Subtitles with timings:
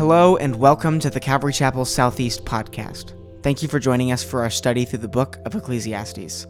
[0.00, 3.12] Hello, and welcome to the Calvary Chapel Southeast podcast.
[3.42, 6.46] Thank you for joining us for our study through the book of Ecclesiastes.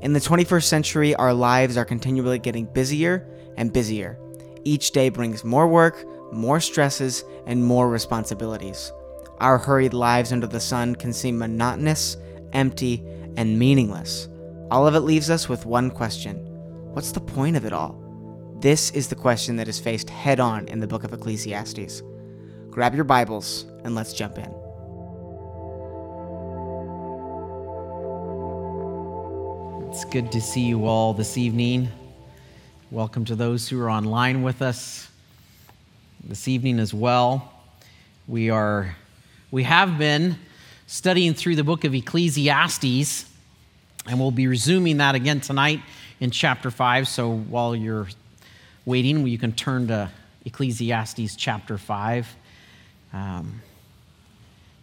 [0.00, 4.18] In the 21st century, our lives are continually getting busier and busier.
[4.64, 8.90] Each day brings more work, more stresses, and more responsibilities.
[9.40, 12.16] Our hurried lives under the sun can seem monotonous,
[12.54, 13.04] empty,
[13.36, 14.30] and meaningless.
[14.70, 16.46] All of it leaves us with one question
[16.94, 18.02] What's the point of it all?
[18.60, 22.02] This is the question that is faced head on in the book of Ecclesiastes.
[22.70, 24.44] Grab your Bibles and let's jump in.
[29.90, 31.88] It's good to see you all this evening.
[32.92, 35.10] Welcome to those who are online with us
[36.22, 37.52] this evening as well.
[38.28, 38.94] We are
[39.50, 40.38] we have been
[40.86, 43.24] studying through the book of Ecclesiastes
[44.06, 45.80] and we'll be resuming that again tonight
[46.20, 47.08] in chapter 5.
[47.08, 48.06] So while you're
[48.84, 50.08] waiting, you can turn to
[50.44, 52.36] Ecclesiastes chapter 5.
[53.12, 53.62] Um,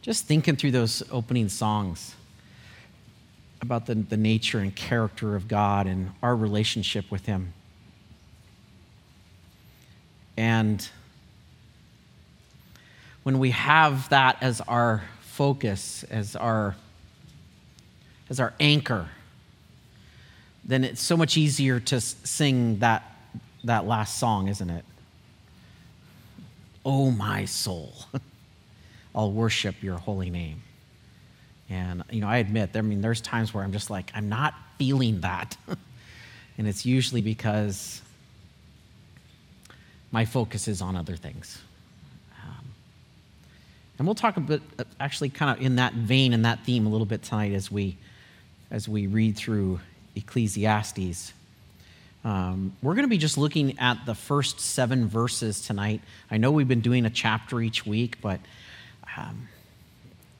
[0.02, 2.16] just thinking through those opening songs
[3.61, 7.53] about the, the nature and character of God and our relationship with Him.
[10.38, 10.88] And
[13.23, 16.75] when we have that as our focus, as our,
[18.30, 19.09] as our anchor,
[20.64, 23.03] then it's so much easier to sing that,
[23.64, 24.86] that last song, isn't it?
[26.89, 27.91] Oh, my soul,
[29.13, 30.61] I'll worship your holy name.
[31.69, 34.53] And, you know, I admit, I mean, there's times where I'm just like, I'm not
[34.77, 35.58] feeling that.
[36.58, 38.02] and it's usually because
[40.13, 41.61] my focus is on other things.
[42.41, 42.65] Um,
[43.99, 44.61] and we'll talk a bit,
[44.97, 47.97] actually, kind of in that vein and that theme a little bit tonight as we,
[48.71, 49.81] as we read through
[50.15, 51.33] Ecclesiastes.
[52.28, 56.02] Um, we're going to be just looking at the first seven verses tonight.
[56.30, 58.42] I know we've been doing a chapter each week, but
[59.16, 59.47] um,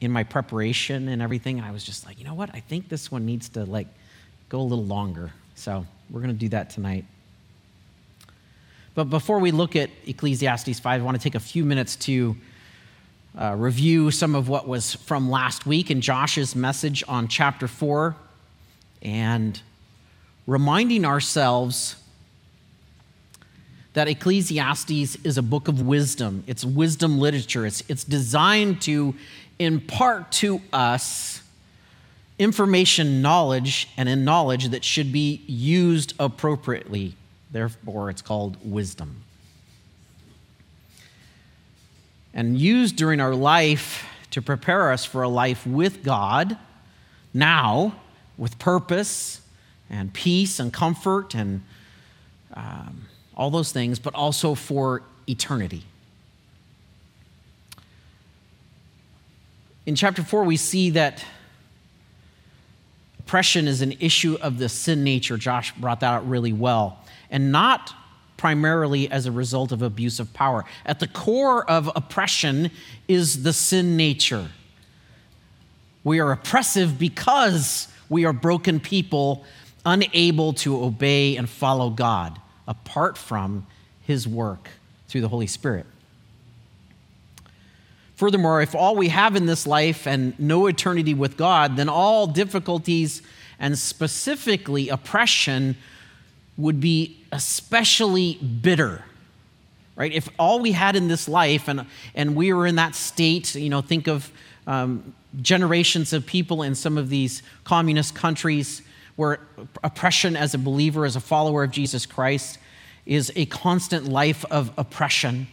[0.02, 2.54] in my preparation and everything, I was just like, you know what?
[2.54, 3.88] I think this one needs to like
[4.50, 5.32] go a little longer.
[5.56, 7.06] So we're going to do that tonight.
[8.94, 12.36] But before we look at Ecclesiastes 5, I want to take a few minutes to
[13.40, 18.14] uh, review some of what was from last week in Josh's message on chapter 4
[19.04, 19.62] and
[20.48, 21.98] reminding ourselves
[23.94, 26.44] that Ecclesiastes is a book of wisdom.
[26.48, 27.66] It's wisdom literature.
[27.66, 29.14] It's, it's designed to
[29.60, 31.42] impart to us
[32.40, 37.16] information, knowledge, and in knowledge that should be used appropriately.
[37.52, 39.24] Therefore, it's called wisdom.
[42.34, 46.56] And used during our life to prepare us for a life with God
[47.34, 47.96] now,
[48.38, 49.42] with purpose
[49.90, 51.64] and peace and comfort and
[52.54, 53.06] um,
[53.36, 55.84] all those things, but also for eternity.
[59.86, 61.24] In chapter 4, we see that
[63.20, 65.38] oppression is an issue of the sin nature.
[65.38, 67.00] Josh brought that out really well.
[67.30, 67.94] And not
[68.38, 70.64] primarily as a result of abuse of power.
[70.86, 72.72] At the core of oppression
[73.08, 74.50] is the sin nature.
[76.04, 79.44] We are oppressive because we are broken people
[79.86, 83.66] unable to obey and follow God apart from
[84.02, 84.70] his work
[85.08, 85.86] through the Holy Spirit.
[88.16, 92.26] Furthermore, if all we have in this life and no eternity with God, then all
[92.26, 93.22] difficulties
[93.60, 95.76] and specifically oppression
[96.58, 99.04] would be especially bitter.
[99.96, 100.12] Right?
[100.12, 101.86] If all we had in this life and,
[102.16, 104.32] and we were in that state, you know, think of
[104.66, 108.82] um, generations of people in some of these communist countries
[109.18, 109.40] where
[109.84, 112.60] oppression as a believer, as a follower of Jesus Christ,
[113.06, 115.48] is a constant life of oppression,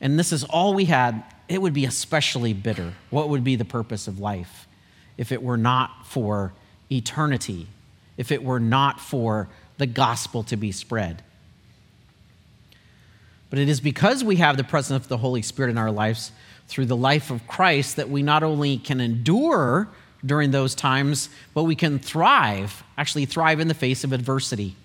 [0.00, 2.94] and this is all we had, it would be especially bitter.
[3.10, 4.66] What would be the purpose of life
[5.16, 6.52] if it were not for
[6.90, 7.68] eternity,
[8.16, 9.48] if it were not for
[9.78, 11.22] the gospel to be spread?
[13.48, 16.32] But it is because we have the presence of the Holy Spirit in our lives
[16.66, 19.88] through the life of Christ that we not only can endure
[20.24, 24.76] during those times, but we can thrive, actually thrive in the face of adversity.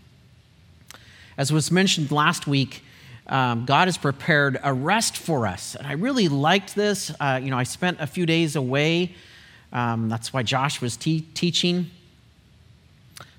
[1.38, 2.84] As was mentioned last week,
[3.28, 5.76] um, God has prepared a rest for us.
[5.76, 7.14] And I really liked this.
[7.20, 9.14] Uh, you know, I spent a few days away.
[9.74, 11.92] Um, that's why Josh was te- teaching.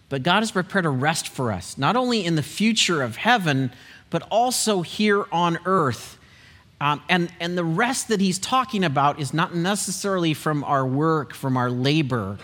[0.09, 3.73] But God has prepared a rest for us, not only in the future of heaven,
[4.11, 6.18] but also here on earth.
[6.80, 11.34] Um, and, and the rest that he's talking about is not necessarily from our work,
[11.34, 12.38] from our labor,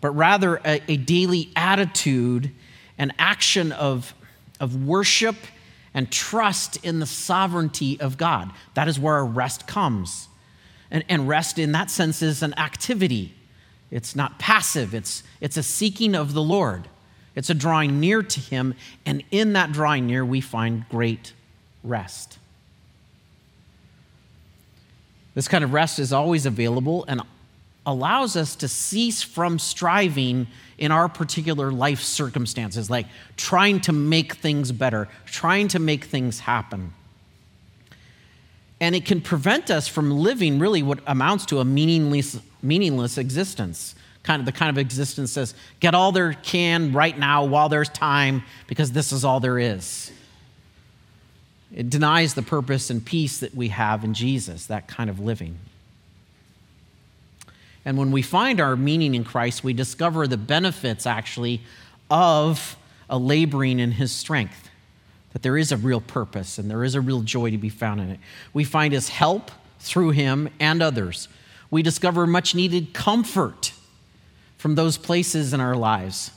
[0.00, 2.50] but rather a, a daily attitude
[2.98, 4.12] an action of,
[4.60, 5.36] of worship
[5.94, 8.50] and trust in the sovereignty of God.
[8.74, 10.28] That is where our rest comes.
[10.90, 13.34] And, and rest in that sense is an activity.
[13.90, 16.88] It's not passive, it's, it's a seeking of the Lord.
[17.34, 18.74] It's a drawing near to Him,
[19.06, 21.32] and in that drawing near, we find great
[21.84, 22.37] rest.
[25.38, 27.22] This kind of rest is always available and
[27.86, 30.48] allows us to cease from striving
[30.78, 33.06] in our particular life circumstances, like
[33.36, 36.92] trying to make things better, trying to make things happen.
[38.80, 43.94] And it can prevent us from living really what amounts to a meaningless, meaningless existence.
[44.24, 47.90] Kind of the kind of existence says, get all there can right now while there's
[47.90, 50.10] time, because this is all there is.
[51.74, 55.58] It denies the purpose and peace that we have in Jesus, that kind of living.
[57.84, 61.60] And when we find our meaning in Christ, we discover the benefits actually
[62.10, 62.76] of
[63.08, 64.70] a laboring in his strength,
[65.32, 68.00] that there is a real purpose and there is a real joy to be found
[68.00, 68.20] in it.
[68.52, 71.28] We find his help through him and others.
[71.70, 73.72] We discover much needed comfort
[74.56, 76.32] from those places in our lives,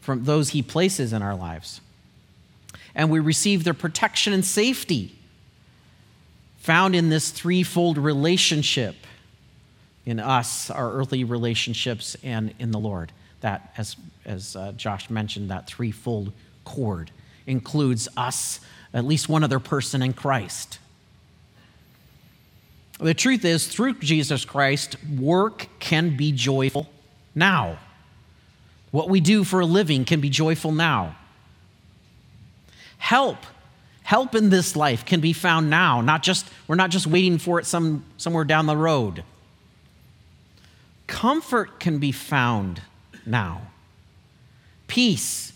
[0.00, 1.80] from those he places in our lives
[2.94, 5.14] and we receive their protection and safety
[6.58, 8.94] found in this threefold relationship
[10.04, 13.12] in us, our earthly relationships, and in the Lord.
[13.40, 16.32] That, as, as uh, Josh mentioned, that threefold
[16.64, 17.10] cord
[17.46, 18.60] includes us,
[18.94, 20.78] at least one other person in Christ.
[22.98, 26.88] The truth is, through Jesus Christ, work can be joyful
[27.34, 27.78] now.
[28.90, 31.16] What we do for a living can be joyful now.
[32.98, 33.38] Help,
[34.02, 37.58] help in this life can be found now, not just, we're not just waiting for
[37.58, 39.24] it some, somewhere down the road.
[41.06, 42.82] Comfort can be found
[43.24, 43.62] now.
[44.88, 45.52] Peace,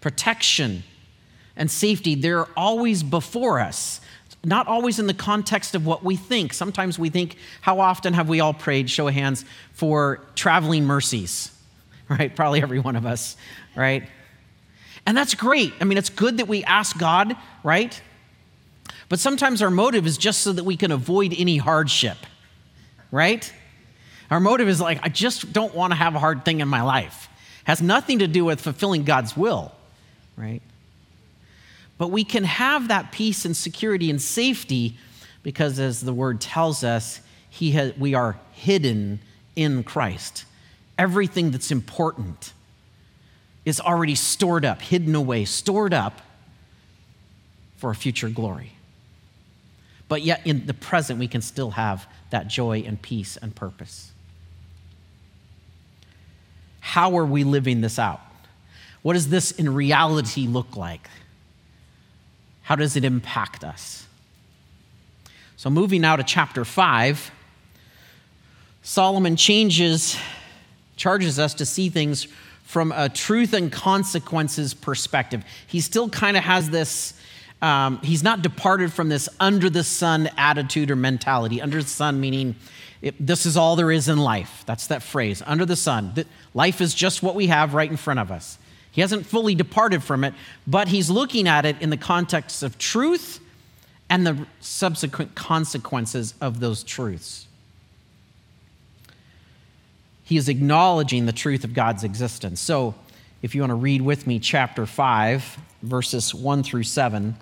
[0.00, 0.84] protection,
[1.56, 4.00] and safety, they're always before us.
[4.44, 6.52] Not always in the context of what we think.
[6.52, 11.50] Sometimes we think, how often have we all prayed, show of hands, for traveling mercies?
[12.08, 12.34] Right?
[12.34, 13.38] Probably every one of us,
[13.74, 14.06] right?
[15.06, 15.72] And that's great.
[15.80, 18.00] I mean, it's good that we ask God, right?
[19.08, 22.16] But sometimes our motive is just so that we can avoid any hardship,
[23.10, 23.52] right?
[24.30, 26.82] Our motive is like, I just don't want to have a hard thing in my
[26.82, 27.28] life.
[27.64, 29.72] Has nothing to do with fulfilling God's will,
[30.36, 30.62] right?
[31.98, 34.96] But we can have that peace and security and safety
[35.42, 37.20] because, as the word tells us,
[37.50, 39.20] he has, we are hidden
[39.54, 40.44] in Christ.
[40.96, 42.52] Everything that's important
[43.64, 46.20] is already stored up, hidden away, stored up
[47.76, 48.72] for a future glory.
[50.08, 54.12] But yet, in the present, we can still have that joy and peace and purpose.
[56.80, 58.20] How are we living this out?
[59.02, 61.08] What does this in reality look like?
[62.62, 64.06] How does it impact us?
[65.56, 67.30] So, moving now to chapter 5,
[68.82, 70.16] Solomon changes,
[70.96, 72.26] charges us to see things
[72.72, 75.44] from a truth and consequences perspective.
[75.66, 77.12] He still kind of has this,
[77.60, 81.60] um, he's not departed from this under the sun attitude or mentality.
[81.60, 82.56] Under the sun meaning
[83.02, 84.62] it, this is all there is in life.
[84.64, 86.12] That's that phrase, under the sun.
[86.14, 88.56] That Life is just what we have right in front of us.
[88.90, 90.32] He hasn't fully departed from it,
[90.66, 93.38] but he's looking at it in the context of truth
[94.08, 97.48] and the subsequent consequences of those truths
[100.24, 102.60] he is acknowledging the truth of God's existence.
[102.60, 102.94] So,
[103.42, 107.34] if you want to read with me chapter 5, verses 1 through 7,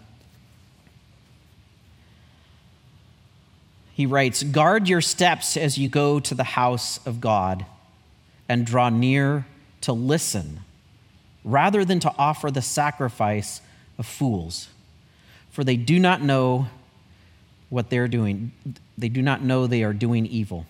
[3.92, 7.66] he writes Guard your steps as you go to the house of God
[8.48, 9.44] and draw near
[9.82, 10.60] to listen,
[11.44, 13.60] rather than to offer the sacrifice
[13.98, 14.68] of fools.
[15.50, 16.68] For they do not know
[17.68, 18.52] what they're doing,
[18.96, 20.66] they do not know they are doing evil.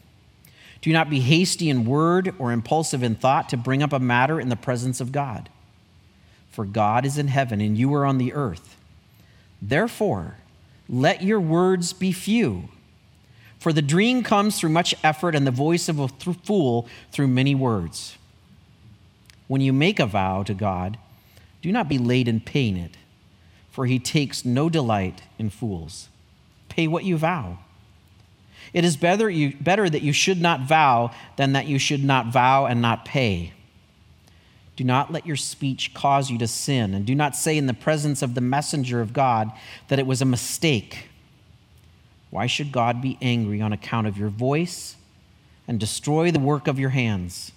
[0.80, 4.40] Do not be hasty in word or impulsive in thought to bring up a matter
[4.40, 5.48] in the presence of God.
[6.50, 8.76] For God is in heaven and you are on the earth.
[9.60, 10.36] Therefore,
[10.88, 12.68] let your words be few.
[13.58, 17.54] For the dream comes through much effort, and the voice of a fool through many
[17.54, 18.16] words.
[19.48, 20.96] When you make a vow to God,
[21.60, 22.96] do not be late in paying it,
[23.70, 26.08] for he takes no delight in fools.
[26.70, 27.58] Pay what you vow.
[28.72, 32.26] It is better, you, better that you should not vow than that you should not
[32.26, 33.52] vow and not pay.
[34.76, 37.74] Do not let your speech cause you to sin, and do not say in the
[37.74, 39.50] presence of the messenger of God
[39.88, 41.08] that it was a mistake.
[42.30, 44.96] Why should God be angry on account of your voice
[45.66, 47.52] and destroy the work of your hands?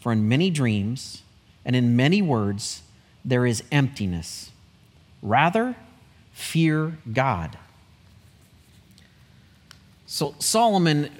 [0.00, 1.22] For in many dreams
[1.64, 2.82] and in many words
[3.24, 4.50] there is emptiness.
[5.22, 5.76] Rather,
[6.32, 7.56] fear God.
[10.14, 11.10] So Solomon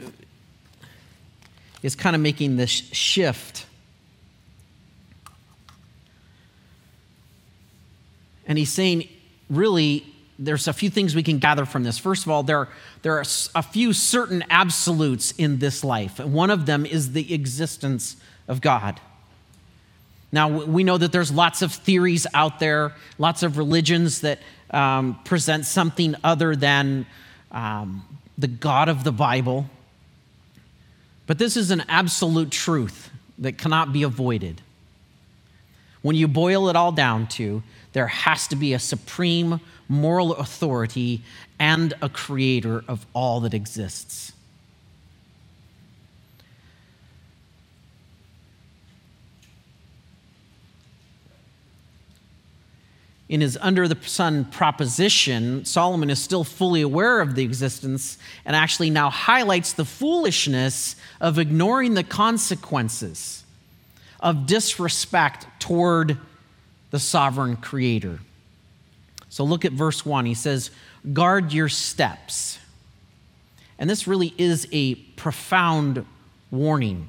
[1.82, 3.66] is kind of making this shift.
[8.46, 9.08] And he's saying,
[9.50, 10.06] really,
[10.38, 11.98] there's a few things we can gather from this.
[11.98, 12.68] First of all, there,
[13.02, 13.24] there are
[13.56, 18.14] a few certain absolutes in this life, and one of them is the existence
[18.46, 19.00] of God.
[20.30, 24.38] Now, we know that there's lots of theories out there, lots of religions that
[24.70, 27.06] um, present something other than
[27.50, 28.04] um,
[28.36, 29.70] the God of the Bible.
[31.26, 34.60] But this is an absolute truth that cannot be avoided.
[36.02, 37.62] When you boil it all down to,
[37.94, 41.22] there has to be a supreme moral authority
[41.58, 44.33] and a creator of all that exists.
[53.28, 58.54] In his under the sun proposition, Solomon is still fully aware of the existence and
[58.54, 63.44] actually now highlights the foolishness of ignoring the consequences
[64.20, 66.18] of disrespect toward
[66.90, 68.20] the sovereign creator.
[69.28, 70.26] So look at verse 1.
[70.26, 70.70] He says,
[71.12, 72.58] Guard your steps.
[73.78, 76.06] And this really is a profound
[76.50, 77.08] warning.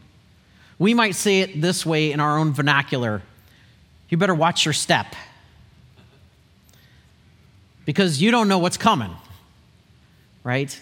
[0.80, 3.22] We might say it this way in our own vernacular
[4.10, 5.08] you better watch your step
[7.86, 9.12] because you don't know what's coming,
[10.44, 10.80] right?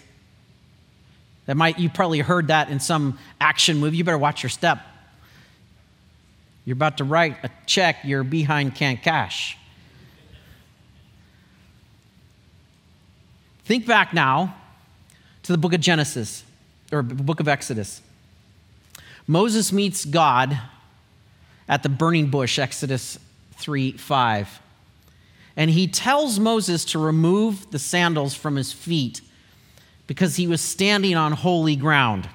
[1.46, 3.98] That might, you probably heard that in some action movie.
[3.98, 4.80] You better watch your step.
[6.64, 9.58] You're about to write a check your behind can't cash.
[13.66, 14.56] Think back now
[15.42, 16.42] to the book of Genesis
[16.90, 18.00] or book of Exodus.
[19.26, 20.58] Moses meets God
[21.68, 23.18] at the burning bush, Exodus
[23.56, 24.60] 3 5
[25.56, 29.20] and he tells Moses to remove the sandals from his feet
[30.06, 32.28] because he was standing on holy ground.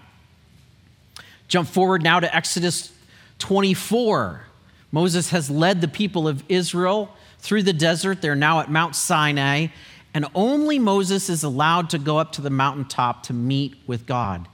[1.48, 2.94] Jump forward now to Exodus
[3.40, 4.44] 24.
[4.92, 8.22] Moses has led the people of Israel through the desert.
[8.22, 9.68] They're now at Mount Sinai,
[10.14, 14.48] and only Moses is allowed to go up to the mountaintop to meet with God.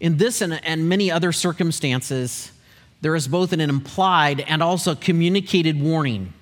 [0.00, 2.52] In this and, and many other circumstances,
[3.00, 6.34] there is both an implied and also communicated warning.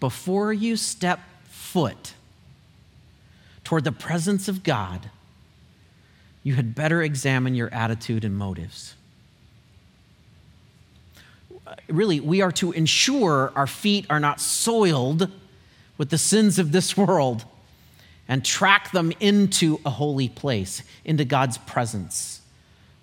[0.00, 2.14] Before you step foot
[3.64, 5.10] toward the presence of God,
[6.42, 8.94] you had better examine your attitude and motives.
[11.88, 15.30] Really, we are to ensure our feet are not soiled
[15.98, 17.44] with the sins of this world
[18.26, 22.40] and track them into a holy place, into God's presence,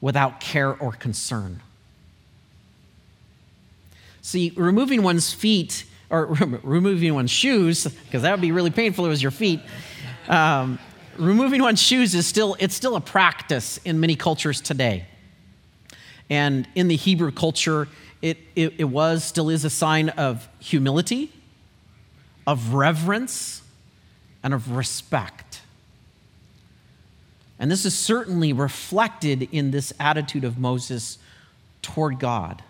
[0.02, 1.62] without care or concern.
[4.25, 6.25] See, removing one's feet or
[6.63, 9.60] removing one's shoes, because that would be really painful if it was your feet.
[10.27, 10.79] Um,
[11.20, 15.05] removing one's shoes is still it's still a practice in many cultures today.
[16.27, 17.88] And in the Hebrew culture,
[18.24, 21.32] it, it, it was, still is a sign of humility,
[22.48, 23.62] of reverence,
[24.41, 25.62] and of respect.
[27.60, 31.20] And this is certainly reflected in this attitude of Moses
[31.84, 32.63] toward God.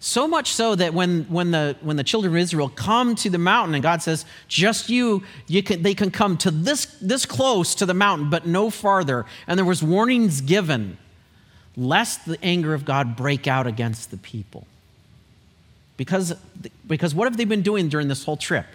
[0.00, 3.38] So much so that when, when, the, when the children of Israel come to the
[3.38, 7.74] mountain and God says, just you, you can, they can come to this, this close
[7.76, 9.26] to the mountain, but no farther.
[9.48, 10.98] And there was warnings given,
[11.76, 14.68] lest the anger of God break out against the people.
[15.96, 16.32] Because,
[16.86, 18.66] because what have they been doing during this whole trip?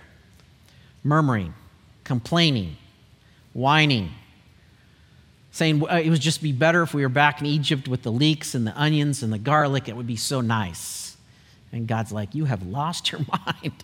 [1.05, 1.53] Murmuring,
[2.03, 2.75] complaining,
[3.53, 4.11] whining,
[5.51, 8.53] saying it would just be better if we were back in Egypt with the leeks
[8.55, 9.87] and the onions and the garlic.
[9.87, 11.12] It would be so nice.
[11.73, 13.83] And God's like, You have lost your mind.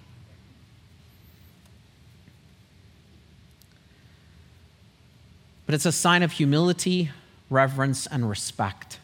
[5.66, 7.12] But it's a sign of humility,
[7.50, 9.00] reverence, and respect.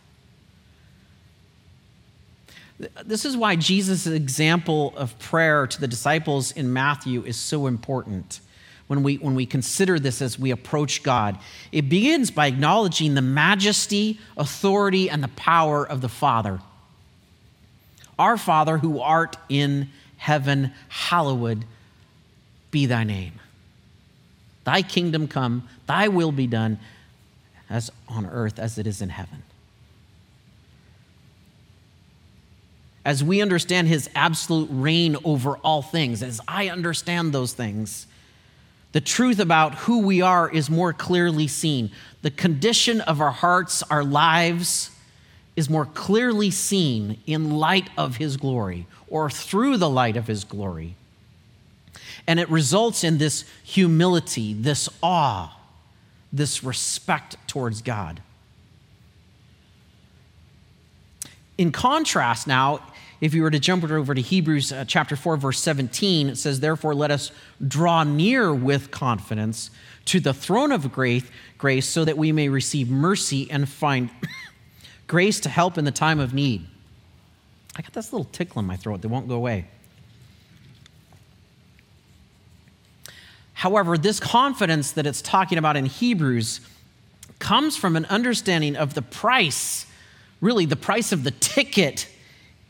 [3.06, 8.39] This is why Jesus' example of prayer to the disciples in Matthew is so important
[8.88, 11.38] when we, when we consider this as we approach God.
[11.72, 16.60] It begins by acknowledging the majesty, authority, and the power of the Father.
[18.17, 21.65] Our Father who art in heaven, hallowed
[22.72, 23.34] be thy name.
[24.63, 26.79] Thy kingdom come, thy will be done
[27.69, 29.43] as on earth as it is in heaven.
[33.03, 38.07] As we understand his absolute reign over all things, as I understand those things,
[38.93, 41.91] the truth about who we are is more clearly seen.
[42.24, 44.89] The condition of our hearts, our lives,
[45.56, 50.44] is more clearly seen in light of his glory or through the light of his
[50.44, 50.96] glory.
[52.28, 55.58] And it results in this humility, this awe,
[56.34, 58.22] this respect towards God.
[61.58, 62.82] In contrast, now,
[63.22, 66.60] if you were to jump over to Hebrews uh, chapter 4, verse 17, it says,
[66.60, 67.32] Therefore, let us
[67.66, 69.72] draw near with confidence
[70.06, 71.24] to the throne of grace,
[71.58, 74.10] grace so that we may receive mercy and find
[75.08, 76.66] grace to help in the time of need.
[77.76, 79.66] I got this little tickle in my throat that won't go away.
[83.54, 86.62] However, this confidence that it's talking about in Hebrews
[87.40, 89.86] comes from an understanding of the price,
[90.42, 92.08] really, the price of the ticket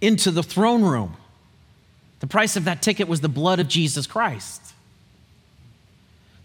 [0.01, 1.17] into the throne room.
[2.19, 4.61] The price of that ticket was the blood of Jesus Christ.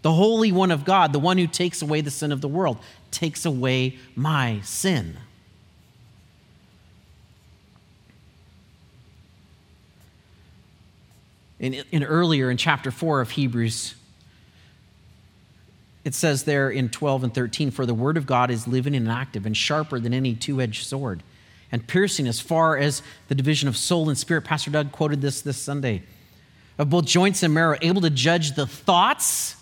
[0.01, 2.77] The Holy One of God, the one who takes away the sin of the world,
[3.11, 5.17] takes away my sin.
[11.61, 13.93] In, in earlier in chapter 4 of Hebrews,
[16.03, 19.07] it says there in 12 and 13 For the word of God is living and
[19.07, 21.21] active and sharper than any two edged sword,
[21.71, 24.43] and piercing as far as the division of soul and spirit.
[24.43, 26.01] Pastor Doug quoted this this Sunday
[26.79, 29.55] of both joints and marrow, able to judge the thoughts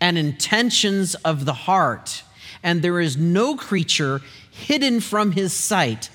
[0.00, 2.24] and intentions of the heart.
[2.64, 6.10] And there is no creature hidden from his sight,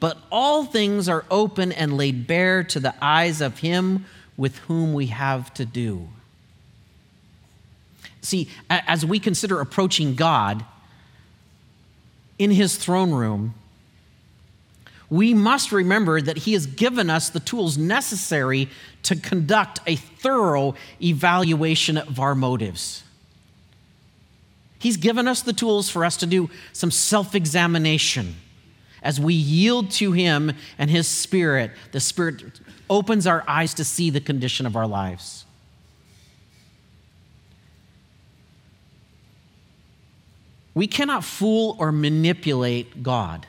[0.00, 4.06] but all things are open and laid bare to the eyes of him
[4.38, 6.08] with whom we have to do.
[8.22, 10.64] See, as we consider approaching God
[12.38, 13.54] in his throne room,
[15.10, 18.68] we must remember that he has given us the tools necessary
[19.04, 23.02] to conduct a thorough evaluation of our motives.
[24.78, 28.36] He's given us the tools for us to do some self examination.
[29.02, 34.10] As we yield to Him and His Spirit, the Spirit opens our eyes to see
[34.10, 35.44] the condition of our lives.
[40.74, 43.46] We cannot fool or manipulate God.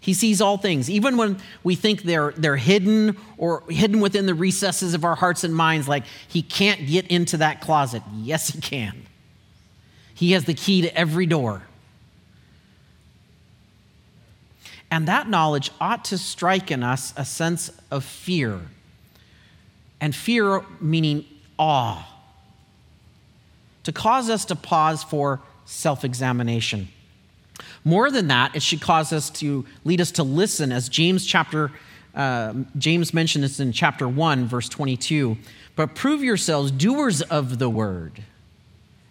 [0.00, 4.34] He sees all things, even when we think they're, they're hidden or hidden within the
[4.34, 8.02] recesses of our hearts and minds, like He can't get into that closet.
[8.16, 9.06] Yes, He can.
[10.14, 11.62] He has the key to every door.
[14.90, 18.60] And that knowledge ought to strike in us a sense of fear.
[20.00, 21.24] And fear meaning
[21.58, 22.06] awe.
[23.84, 26.88] To cause us to pause for self examination.
[27.84, 31.70] More than that, it should cause us to lead us to listen, as James chapter
[32.14, 35.36] uh, James mentioned this in chapter 1, verse 22.
[35.76, 38.22] But prove yourselves doers of the word,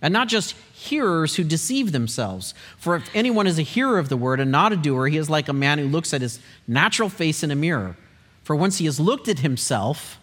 [0.02, 2.54] and not just hearers who deceive themselves.
[2.78, 5.30] For if anyone is a hearer of the word and not a doer, he is
[5.30, 7.98] like a man who looks at his natural face in a mirror.
[8.44, 10.20] For once he has looked at himself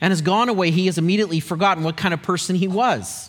[0.00, 3.28] and has gone away, he has immediately forgotten what kind of person he was.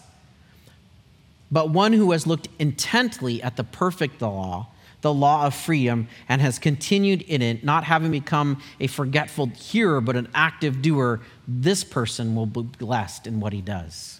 [1.52, 4.67] But one who has looked intently at the perfect law,
[5.02, 10.02] the law of freedom, and has continued in it, not having become a forgetful hearer,
[10.02, 14.18] but an active doer, this person will be blessed in what he does.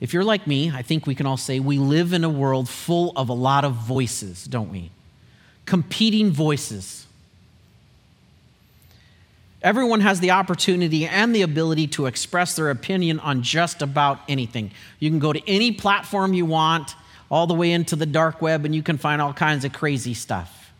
[0.00, 2.68] If you're like me, I think we can all say we live in a world
[2.68, 4.90] full of a lot of voices, don't we?
[5.66, 7.06] Competing voices.
[9.62, 14.70] Everyone has the opportunity and the ability to express their opinion on just about anything.
[14.98, 16.94] You can go to any platform you want,
[17.30, 20.14] all the way into the dark web, and you can find all kinds of crazy
[20.14, 20.72] stuff.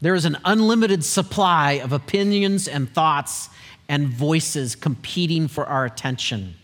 [0.00, 3.50] There is an unlimited supply of opinions and thoughts
[3.88, 6.54] and voices competing for our attention.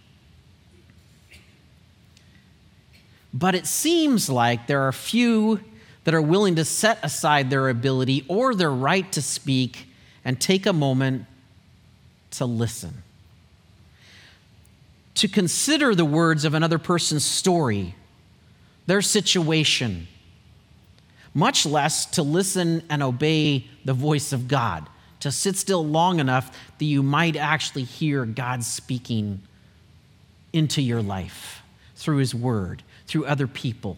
[3.35, 5.59] But it seems like there are few
[6.05, 9.89] that are willing to set aside their ability or their right to speak
[10.25, 11.27] and take a moment
[12.31, 13.03] to listen.
[15.17, 17.97] To consider the words of another person's story,
[18.87, 20.07] their situation,
[21.33, 24.89] much less to listen and obey the voice of God,
[25.21, 29.43] to sit still long enough that you might actually hear God speaking
[30.53, 31.63] into your life
[31.97, 33.97] through His Word through other people.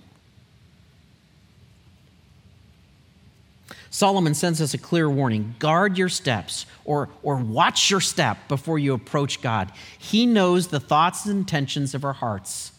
[3.90, 8.78] Solomon sends us a clear warning guard your steps or, or watch your step before
[8.78, 9.72] you approach God.
[9.98, 12.72] He knows the thoughts and intentions of our hearts,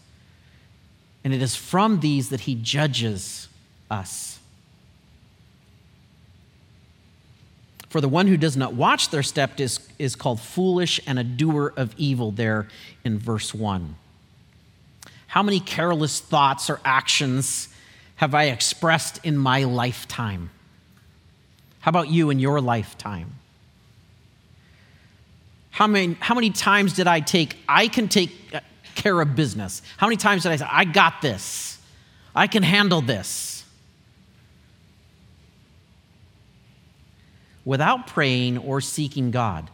[1.24, 3.48] and it is from these that He judges
[3.90, 4.38] us.
[7.90, 11.24] For the one who does not watch their step is, is called foolish and a
[11.24, 12.68] doer of evil, there
[13.04, 13.96] in verse 1.
[15.28, 17.70] How many careless thoughts or actions
[18.16, 20.50] have I expressed in my lifetime?
[21.82, 23.36] How about you in your lifetime?
[25.70, 28.62] How many, how many times did I take, I can take uh,
[28.96, 29.84] care of business?
[29.98, 31.78] How many times did I say, I got this?
[32.36, 33.64] I can handle this?
[37.64, 39.70] Without praying or seeking God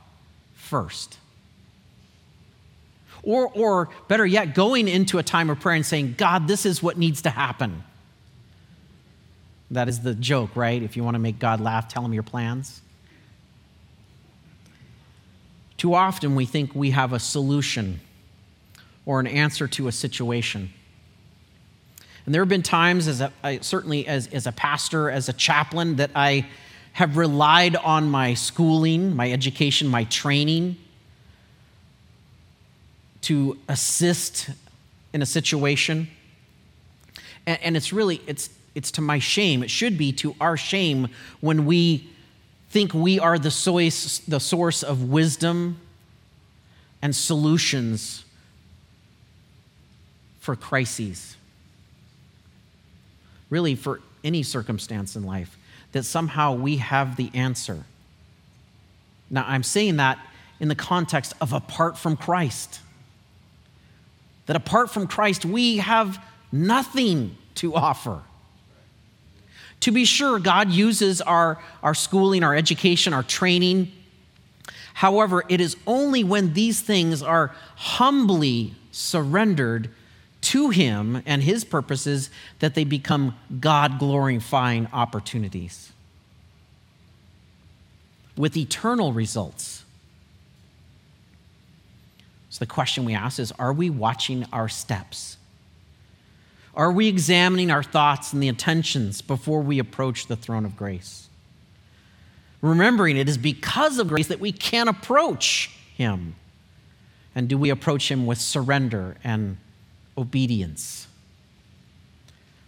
[0.55, 1.17] first.
[3.23, 6.83] Or, or better yet, going into a time of prayer and saying, God, this is
[6.83, 7.83] what needs to happen.
[9.71, 10.83] That is the joke, right?
[10.83, 12.81] If you want to make God laugh, tell him your plans.
[15.77, 18.01] Too often we think we have a solution
[19.05, 20.71] or an answer to a situation.
[22.25, 25.33] And there have been times, as a, I, certainly as, as a pastor, as a
[25.33, 26.45] chaplain, that I
[26.93, 30.77] have relied on my schooling, my education, my training
[33.23, 34.49] to assist
[35.13, 36.09] in a situation.
[37.45, 39.63] And, and it's really, it's, it's to my shame.
[39.63, 41.07] It should be to our shame
[41.41, 42.09] when we
[42.69, 45.79] think we are the source, the source of wisdom
[47.01, 48.25] and solutions
[50.39, 51.37] for crises.
[53.49, 55.57] Really, for any circumstance in life,
[55.91, 57.85] that somehow we have the answer.
[59.29, 60.17] Now, I'm saying that
[60.59, 62.79] in the context of apart from Christ
[64.45, 68.21] that apart from Christ, we have nothing to offer.
[69.81, 73.91] To be sure, God uses our, our schooling, our education, our training.
[74.93, 79.89] However, it is only when these things are humbly surrendered
[80.41, 82.29] to Him and His purposes
[82.59, 85.91] that they become God glorifying opportunities
[88.35, 89.82] with eternal results.
[92.53, 95.37] So the question we ask is Are we watching our steps?
[96.75, 101.29] Are we examining our thoughts and the intentions before we approach the throne of grace?
[102.61, 106.35] Remembering it is because of grace that we can approach Him.
[107.33, 109.57] And do we approach Him with surrender and
[110.15, 111.07] obedience?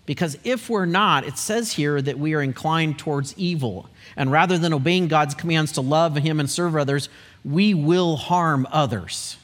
[0.07, 3.87] Because if we're not, it says here that we are inclined towards evil.
[4.17, 7.07] And rather than obeying God's commands to love Him and serve others,
[7.43, 9.37] we will harm others.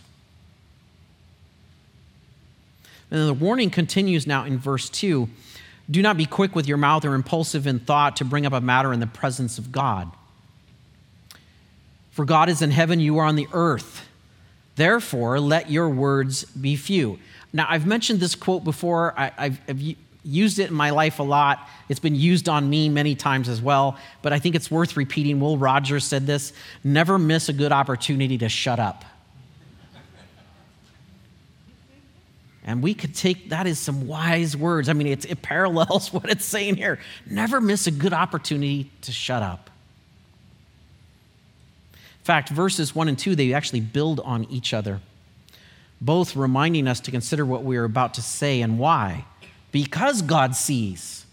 [3.11, 5.29] And the warning continues now in verse 2
[5.89, 8.61] Do not be quick with your mouth or impulsive in thought to bring up a
[8.61, 10.09] matter in the presence of God.
[12.11, 14.07] For God is in heaven, you are on the earth.
[14.75, 17.19] Therefore, let your words be few.
[17.53, 19.13] Now, I've mentioned this quote before.
[19.17, 19.81] I, have
[20.23, 21.67] used it in my life a lot.
[21.89, 25.39] It's been used on me many times as well, but I think it's worth repeating.
[25.39, 29.03] Will Rogers said this never miss a good opportunity to shut up.
[32.63, 34.87] And we could take that as some wise words.
[34.87, 36.99] I mean, it parallels what it's saying here.
[37.25, 39.69] Never miss a good opportunity to shut up.
[41.93, 44.99] In fact, verses 1 and 2, they actually build on each other,
[45.99, 49.25] both reminding us to consider what we are about to say and why.
[49.71, 51.25] Because God sees,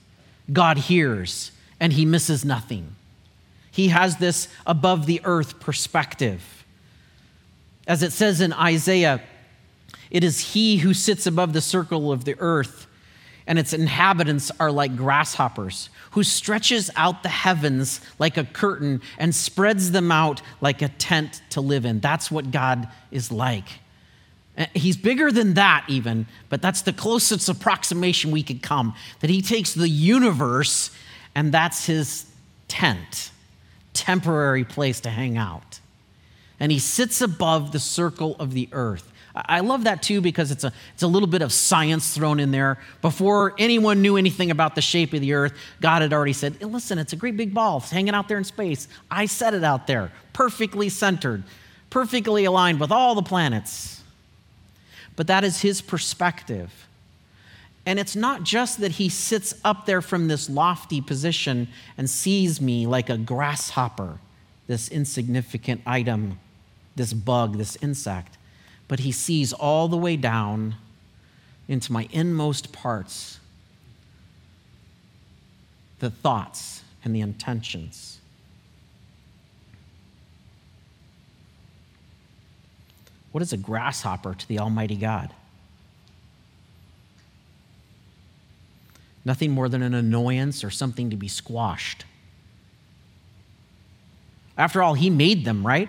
[0.50, 2.96] God hears, and He misses nothing.
[3.70, 6.64] He has this above the earth perspective.
[7.86, 9.20] As it says in Isaiah
[10.10, 12.86] it is he who sits above the circle of the earth,
[13.46, 19.34] and its inhabitants are like grasshoppers, who stretches out the heavens like a curtain and
[19.34, 22.00] spreads them out like a tent to live in.
[22.00, 23.66] That's what God is like.
[24.56, 28.94] Uh, he's bigger than that, even, but that's the closest approximation we could come.
[29.20, 30.90] That he takes the universe
[31.34, 32.26] and that's his
[32.66, 33.30] tent,
[33.94, 35.78] temporary place to hang out.
[36.58, 39.12] And he sits above the circle of the earth.
[39.46, 42.50] I love that too because it's a, it's a little bit of science thrown in
[42.50, 42.78] there.
[43.02, 46.98] Before anyone knew anything about the shape of the earth, God had already said, Listen,
[46.98, 48.88] it's a great big ball it's hanging out there in space.
[49.10, 51.44] I set it out there, perfectly centered,
[51.90, 54.02] perfectly aligned with all the planets.
[55.14, 56.86] But that is his perspective.
[57.84, 62.60] And it's not just that he sits up there from this lofty position and sees
[62.60, 64.18] me like a grasshopper,
[64.66, 66.38] this insignificant item,
[66.96, 68.37] this bug, this insect
[68.88, 70.74] but he sees all the way down
[71.68, 73.38] into my inmost parts
[76.00, 78.20] the thoughts and the intentions.
[83.32, 85.32] What is a grasshopper to the Almighty God?
[89.24, 92.04] Nothing more than an annoyance or something to be squashed.
[94.56, 95.88] After all, He made them, right?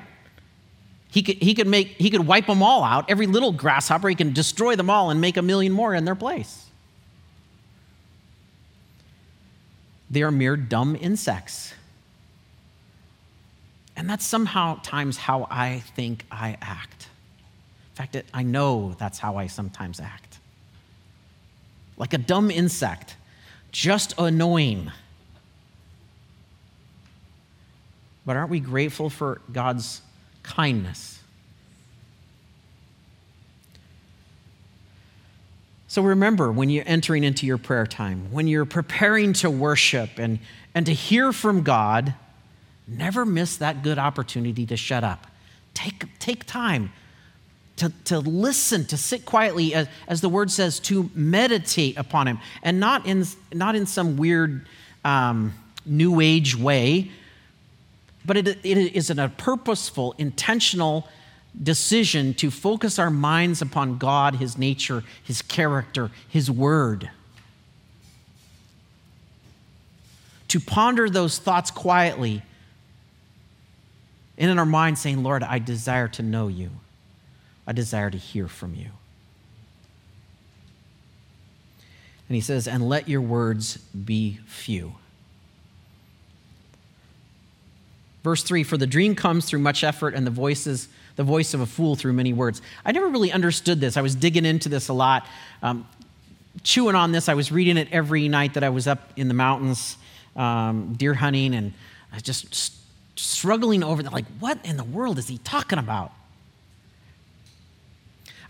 [1.12, 3.10] He could, he could make he could wipe them all out.
[3.10, 6.16] Every little grasshopper, he can destroy them all and make a million more in their
[6.16, 6.66] place.
[10.10, 11.74] They are mere dumb insects.
[13.96, 17.10] And that's somehow times how I think I act.
[17.92, 20.40] In fact, it, I know that's how I sometimes act.
[21.98, 23.18] Like a dumb insect,
[23.72, 24.92] just annoying.
[28.26, 30.02] But aren't we grateful for God's
[30.50, 31.20] kindness?
[35.88, 40.40] So remember when you're entering into your prayer time, when you're preparing to worship and,
[40.76, 42.14] and to hear from God,
[42.88, 45.28] never miss that good opportunity to shut up.
[45.74, 46.92] Take, take time
[47.78, 52.40] to, to listen, to sit quietly, as, as the word says, to meditate upon Him,
[52.62, 54.68] and not in, not in some weird
[55.06, 55.54] um,
[55.86, 57.10] new age way,
[58.30, 61.08] but it, it is a purposeful, intentional
[61.64, 67.10] decision to focus our minds upon God, His nature, His character, His word.
[70.50, 72.44] To ponder those thoughts quietly
[74.38, 76.70] and in our mind saying, Lord, I desire to know you.
[77.66, 78.92] I desire to hear from you.
[82.28, 84.94] And he says, and let your words be few.
[88.30, 91.62] Verse 3 For the dream comes through much effort, and the voices the voice of
[91.62, 92.62] a fool through many words.
[92.86, 93.98] I never really understood this.
[93.98, 95.26] I was digging into this a lot,
[95.64, 95.88] um,
[96.62, 97.28] chewing on this.
[97.28, 99.98] I was reading it every night that I was up in the mountains,
[100.36, 101.74] um, deer hunting, and
[102.12, 102.76] I was just
[103.16, 104.14] struggling over that.
[104.14, 106.12] Like, what in the world is he talking about?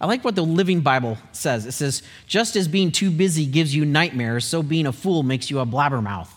[0.01, 1.65] I like what the Living Bible says.
[1.65, 5.49] It says, just as being too busy gives you nightmares, so being a fool makes
[5.49, 6.27] you a blabbermouth.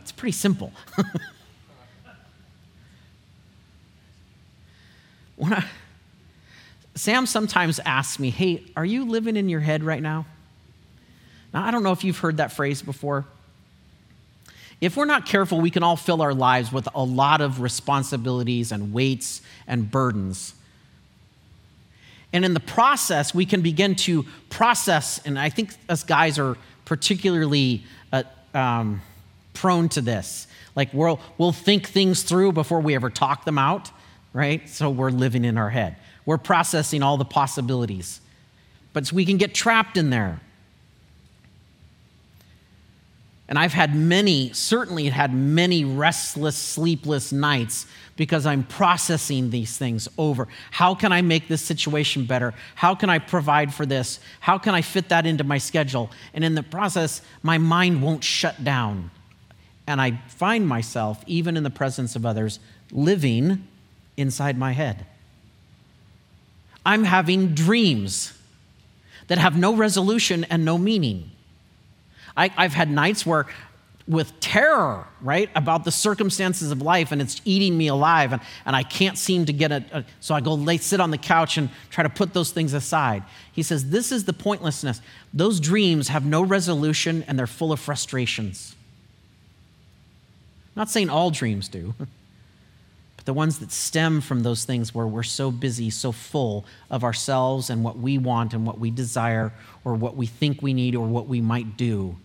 [0.00, 0.72] It's pretty simple.
[5.36, 5.64] when I,
[6.94, 10.26] Sam sometimes asks me, Hey, are you living in your head right now?
[11.52, 13.26] Now, I don't know if you've heard that phrase before.
[14.80, 18.72] If we're not careful, we can all fill our lives with a lot of responsibilities
[18.72, 20.54] and weights and burdens.
[22.32, 26.58] And in the process, we can begin to process, and I think us guys are
[26.84, 29.00] particularly uh, um,
[29.54, 30.46] prone to this.
[30.74, 33.90] Like, we'll, we'll think things through before we ever talk them out
[34.36, 34.68] right?
[34.68, 35.96] So we're living in our head.
[36.26, 38.20] We're processing all the possibilities.
[38.92, 40.42] But we can get trapped in there.
[43.48, 50.06] And I've had many, certainly had many restless, sleepless nights because I'm processing these things
[50.18, 50.48] over.
[50.70, 52.52] How can I make this situation better?
[52.74, 54.20] How can I provide for this?
[54.40, 56.10] How can I fit that into my schedule?
[56.34, 59.10] And in the process, my mind won't shut down.
[59.86, 62.58] And I find myself, even in the presence of others,
[62.90, 63.66] living
[64.16, 65.06] inside my head.
[66.84, 68.32] I'm having dreams
[69.26, 71.30] that have no resolution and no meaning.
[72.36, 73.46] I, have had nights where,
[74.06, 78.76] with terror, right, about the circumstances of life and it's eating me alive and, and
[78.76, 79.84] I can't seem to get it.
[80.20, 83.24] So I go lay, sit on the couch and try to put those things aside.
[83.52, 85.00] He says, This is the pointlessness.
[85.32, 88.76] Those dreams have no resolution and they're full of frustrations.
[90.76, 91.94] I'm not saying all dreams do.
[93.26, 97.68] the ones that stem from those things where we're so busy, so full of ourselves
[97.68, 99.52] and what we want and what we desire
[99.84, 102.16] or what we think we need or what we might do,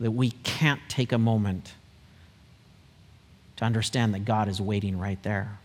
[0.00, 1.72] that we can't take a moment
[3.56, 5.56] to understand that God is waiting right there.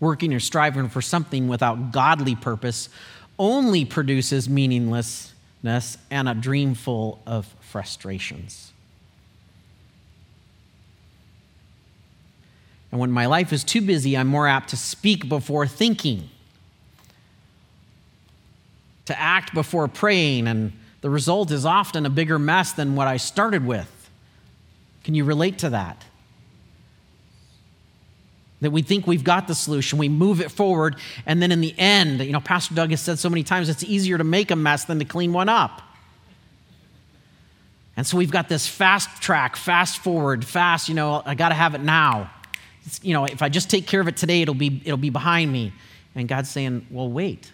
[0.00, 2.88] Working or striving for something without godly purpose
[3.38, 8.72] only produces meaninglessness and a dream full of frustrations.
[12.92, 16.28] And when my life is too busy, I'm more apt to speak before thinking,
[19.06, 23.16] to act before praying, and the result is often a bigger mess than what I
[23.16, 24.10] started with.
[25.04, 26.04] Can you relate to that?
[28.60, 31.74] That we think we've got the solution, we move it forward, and then in the
[31.78, 34.56] end, you know, Pastor Doug has said so many times it's easier to make a
[34.56, 35.80] mess than to clean one up.
[37.96, 41.54] And so we've got this fast track, fast forward, fast, you know, I got to
[41.54, 42.30] have it now
[43.02, 45.52] you know, if I just take care of it today, it'll be, it'll be behind
[45.52, 45.72] me.
[46.14, 47.52] And God's saying, well, wait.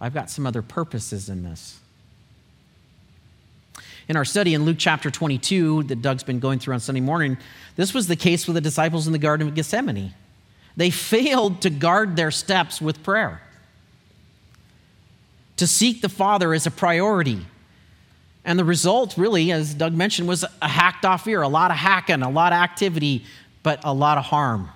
[0.00, 1.78] I've got some other purposes in this.
[4.08, 7.36] In our study in Luke chapter 22 that Doug's been going through on Sunday morning,
[7.76, 10.14] this was the case with the disciples in the Garden of Gethsemane.
[10.76, 13.42] They failed to guard their steps with prayer.
[15.58, 17.44] To seek the Father is a priority.
[18.44, 21.76] And the result, really, as Doug mentioned, was a hacked off ear, a lot of
[21.76, 23.24] hacking, a lot of activity,
[23.68, 24.70] but a lot of harm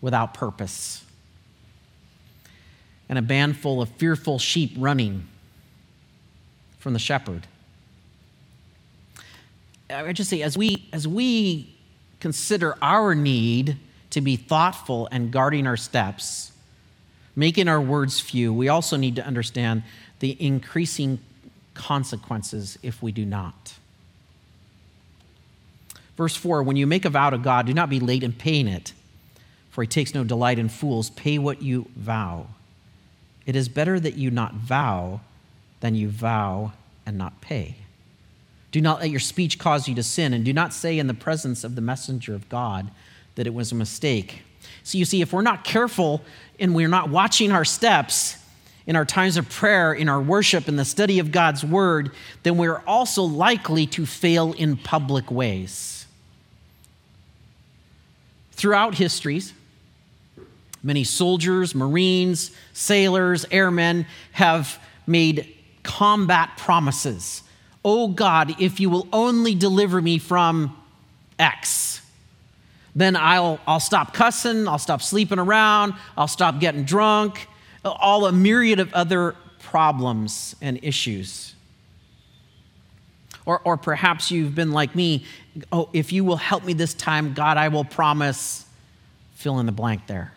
[0.00, 1.04] without purpose.
[3.08, 5.28] And a band full of fearful sheep running
[6.80, 7.46] from the shepherd.
[9.88, 11.72] I just say, as we, as we
[12.18, 13.76] consider our need
[14.10, 16.50] to be thoughtful and guarding our steps,
[17.36, 19.84] making our words few, we also need to understand
[20.18, 21.20] the increasing
[21.74, 23.74] consequences if we do not.
[26.16, 28.68] Verse 4 When you make a vow to God, do not be late in paying
[28.68, 28.92] it,
[29.70, 31.10] for he takes no delight in fools.
[31.10, 32.48] Pay what you vow.
[33.46, 35.20] It is better that you not vow
[35.80, 36.72] than you vow
[37.04, 37.76] and not pay.
[38.72, 41.14] Do not let your speech cause you to sin, and do not say in the
[41.14, 42.90] presence of the messenger of God
[43.34, 44.42] that it was a mistake.
[44.82, 46.22] So you see, if we're not careful
[46.58, 48.36] and we're not watching our steps
[48.86, 52.10] in our times of prayer, in our worship, in the study of God's word,
[52.42, 56.03] then we're also likely to fail in public ways.
[58.54, 59.52] Throughout histories,
[60.82, 67.42] many soldiers, Marines, sailors, airmen have made combat promises.
[67.84, 70.76] Oh God, if you will only deliver me from
[71.38, 72.00] X,
[72.94, 77.48] then I'll, I'll stop cussing, I'll stop sleeping around, I'll stop getting drunk,
[77.84, 81.54] all a myriad of other problems and issues.
[83.46, 85.26] Or, or perhaps you've been like me,
[85.72, 88.64] oh, if you will help me this time, God, I will promise,
[89.34, 90.32] fill in the blank there.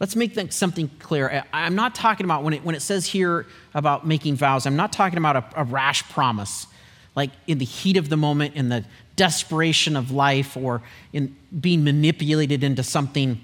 [0.00, 1.44] Let's make something clear.
[1.52, 4.92] I'm not talking about when it, when it says here about making vows, I'm not
[4.92, 6.68] talking about a, a rash promise,
[7.16, 8.84] like in the heat of the moment, in the
[9.16, 13.40] desperation of life, or in being manipulated into something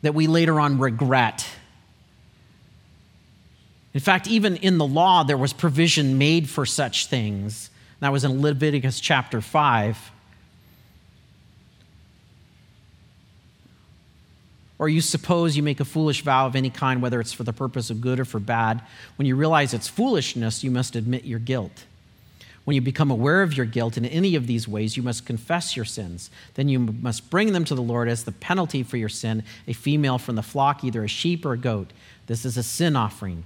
[0.00, 1.46] that we later on regret.
[3.94, 7.70] In fact, even in the law, there was provision made for such things.
[8.00, 10.12] That was in Leviticus chapter 5.
[14.78, 17.52] Or you suppose you make a foolish vow of any kind, whether it's for the
[17.52, 18.80] purpose of good or for bad.
[19.16, 21.84] When you realize it's foolishness, you must admit your guilt.
[22.64, 25.74] When you become aware of your guilt in any of these ways, you must confess
[25.74, 26.30] your sins.
[26.54, 29.72] Then you must bring them to the Lord as the penalty for your sin a
[29.72, 31.92] female from the flock, either a sheep or a goat.
[32.26, 33.44] This is a sin offering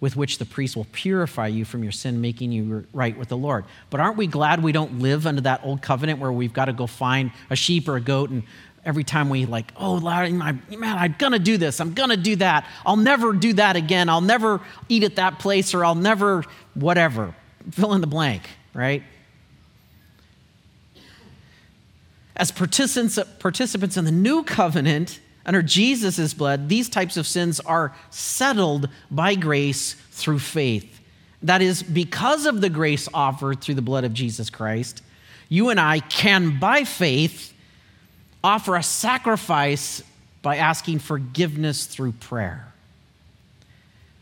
[0.00, 3.36] with which the priest will purify you from your sin, making you right with the
[3.36, 3.64] Lord.
[3.88, 6.72] But aren't we glad we don't live under that old covenant where we've got to
[6.72, 8.42] go find a sheep or a goat and
[8.84, 12.66] every time we like, oh, man, I'm gonna do this, I'm gonna do that.
[12.86, 14.08] I'll never do that again.
[14.08, 17.34] I'll never eat at that place, or I'll never whatever.
[17.72, 19.02] Fill in the blank, right?
[22.36, 27.94] As participants, participants in the new covenant under Jesus' blood, these types of sins are
[28.10, 31.00] settled by grace through faith.
[31.42, 35.02] That is, because of the grace offered through the blood of Jesus Christ,
[35.48, 37.54] you and I can, by faith,
[38.42, 40.02] offer a sacrifice
[40.42, 42.72] by asking forgiveness through prayer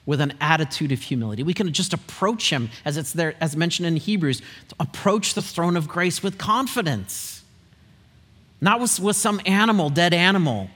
[0.07, 1.43] with an attitude of humility.
[1.43, 4.43] We can just approach him as it's there as mentioned in Hebrews,
[4.79, 7.43] approach the throne of grace with confidence.
[8.61, 10.69] Not with, with some animal, dead animal,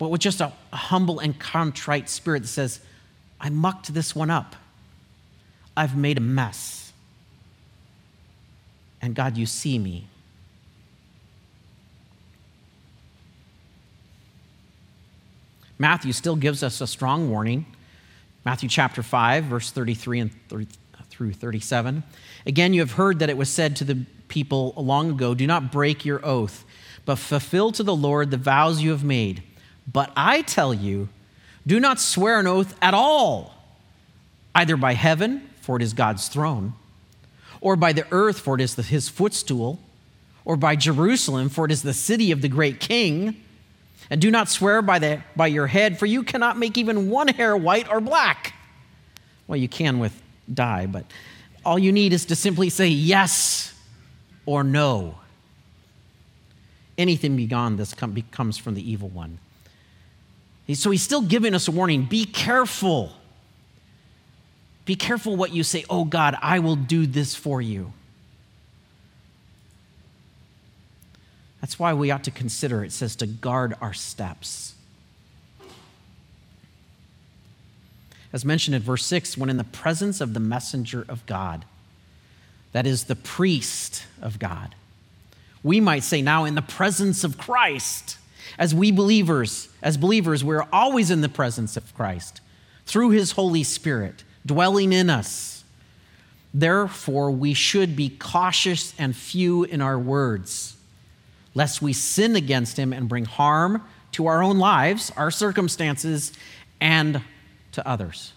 [0.00, 2.80] but with just a, humble and contrite spirit that says,
[3.38, 4.56] I mucked this one up.
[5.76, 6.94] I've made a mess.
[9.02, 10.06] And God, you see me.
[15.78, 17.66] Matthew still gives us a strong warning.
[18.42, 20.66] Matthew chapter 5, verse 33 and 30,
[21.10, 22.02] through 37.
[22.46, 25.70] Again, you have heard that it was said to the people long ago, Do not
[25.70, 26.64] break your oath,
[27.04, 29.42] but fulfill to the Lord the vows you have made.
[29.90, 31.08] But I tell you,
[31.66, 33.54] do not swear an oath at all,
[34.54, 36.74] either by heaven, for it is God's throne,
[37.60, 39.78] or by the earth, for it is his footstool,
[40.44, 43.36] or by Jerusalem, for it is the city of the great king
[44.10, 47.28] and do not swear by, the, by your head, for you cannot make even one
[47.28, 48.54] hair white or black.
[49.46, 50.20] Well, you can with
[50.52, 51.04] dye, but
[51.64, 53.72] all you need is to simply say yes
[54.46, 55.16] or no.
[56.98, 59.38] Anything beyond this comes from the evil one.
[60.74, 63.12] So he's still giving us a warning be careful.
[64.84, 65.84] Be careful what you say.
[65.88, 67.92] Oh, God, I will do this for you.
[71.60, 74.74] That's why we ought to consider, it says, to guard our steps.
[78.32, 81.64] As mentioned in verse 6, when in the presence of the messenger of God,
[82.72, 84.74] that is the priest of God,
[85.62, 88.16] we might say now in the presence of Christ.
[88.58, 92.40] As we believers, as believers, we're always in the presence of Christ
[92.86, 95.64] through his Holy Spirit dwelling in us.
[96.52, 100.76] Therefore, we should be cautious and few in our words
[101.54, 103.82] lest we sin against him and bring harm
[104.12, 106.32] to our own lives, our circumstances,
[106.80, 107.22] and
[107.72, 108.32] to others.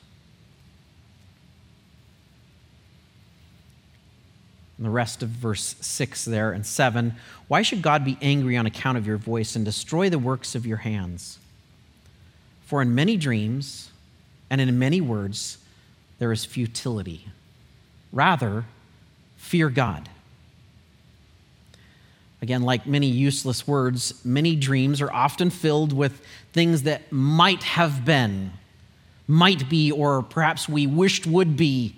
[4.83, 7.15] The rest of verse 6 there and 7.
[7.47, 10.65] Why should God be angry on account of your voice and destroy the works of
[10.65, 11.39] your hands?
[12.65, 13.91] For in many dreams
[14.49, 15.57] and in many words
[16.19, 17.27] there is futility.
[18.11, 18.65] Rather,
[19.37, 20.09] fear God.
[22.41, 26.21] Again, like many useless words, many dreams are often filled with
[26.51, 28.51] things that might have been,
[29.29, 31.95] might be, or perhaps we wished would be,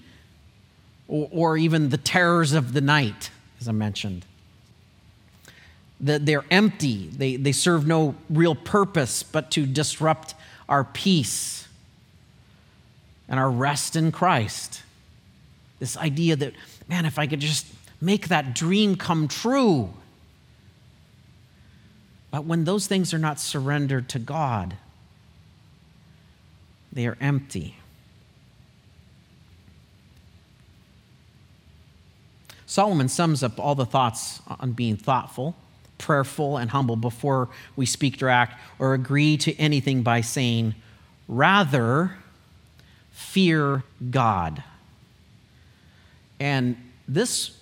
[1.08, 3.30] or, or even the terrors of the night,
[3.60, 4.26] as I mentioned.
[6.00, 10.36] That they're empty, they, they serve no real purpose but to disrupt
[10.68, 11.68] our peace
[13.28, 14.82] and our rest in Christ.
[15.80, 16.54] This idea that,
[16.88, 17.66] man, if I could just
[18.02, 19.90] make that dream come true.
[22.32, 24.76] But when those things are not surrendered to God,
[26.92, 27.78] they are empty.
[32.76, 35.56] Solomon sums up all the thoughts on being thoughtful,
[35.98, 37.48] prayerful, and humble before
[37.78, 40.76] we speak or act or agree to anything by saying,
[41.30, 42.18] rather,
[43.12, 44.62] fear God.
[46.38, 46.76] And
[47.08, 47.58] this,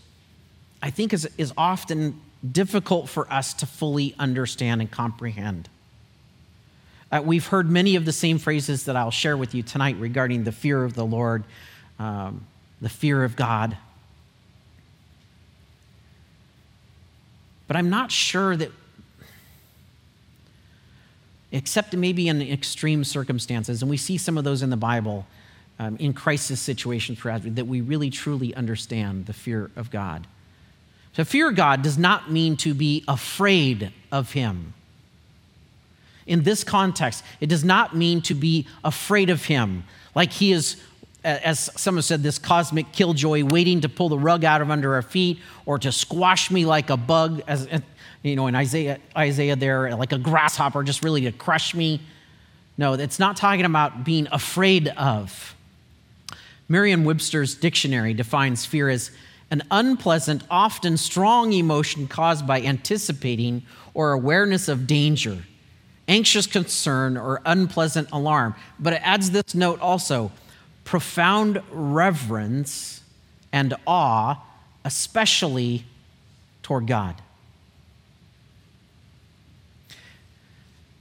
[0.82, 2.20] I think, is, is often
[2.52, 5.70] difficult for us to fully understand and comprehend.
[7.12, 10.44] Uh, we've heard many of the same phrases that I'll share with you tonight regarding
[10.44, 11.44] the fear of the Lord,
[12.00, 12.48] um,
[12.82, 13.78] the fear of God.
[17.68, 18.72] But I'm not sure that,
[21.52, 25.26] except maybe in extreme circumstances, and we see some of those in the Bible,
[25.80, 30.28] um, in crisis situations, perhaps, that we really truly understand the fear of God.
[31.16, 34.74] To fear God does not mean to be afraid of Him.
[36.26, 39.84] In this context, it does not mean to be afraid of Him,
[40.16, 40.82] like He is
[41.24, 45.02] as someone said, this cosmic killjoy waiting to pull the rug out of under our
[45.02, 47.68] feet or to squash me like a bug, as
[48.22, 52.02] you know, in Isaiah, Isaiah there, like a grasshopper, just really to crush me.
[52.78, 55.56] No, it's not talking about being afraid of.
[56.68, 59.12] Merriam Webster's dictionary defines fear as
[59.52, 63.64] an unpleasant, often strong emotion caused by anticipating
[63.94, 65.44] or awareness of danger,
[66.08, 68.56] anxious concern, or unpleasant alarm.
[68.80, 70.32] But it adds this note also
[70.84, 73.02] profound reverence
[73.52, 74.38] and awe,
[74.84, 75.86] especially
[76.62, 77.16] toward God.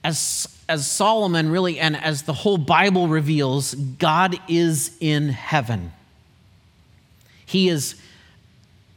[0.05, 5.93] As, as Solomon really, and as the whole Bible reveals, God is in heaven.
[7.47, 7.95] He is,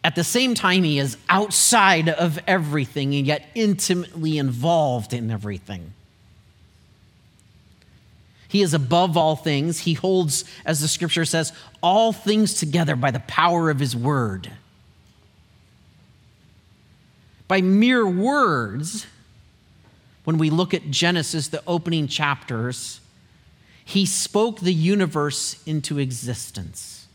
[0.04, 5.94] at the same time, he is outside of everything and yet intimately involved in everything.
[8.48, 9.80] He is above all things.
[9.80, 14.52] He holds, as the scripture says, all things together by the power of his word.
[17.48, 19.06] By mere words,
[20.24, 23.00] when we look at Genesis, the opening chapters,
[23.84, 27.08] he spoke the universe into existence.